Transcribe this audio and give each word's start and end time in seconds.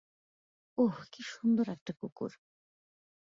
ওহ, 0.77 0.95
কি 1.11 1.21
সুন্দর 1.33 1.65
একটা 1.69 1.91
কুকুর! 1.99 2.31